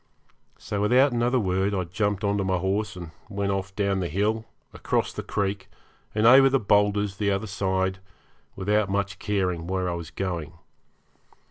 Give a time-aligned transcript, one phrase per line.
[0.57, 4.07] So without another word I jumped on to my horse and went off down the
[4.07, 5.69] hill, across the creek,
[6.15, 7.99] and over the boulders the other side,
[8.55, 10.53] without much caring where I was going.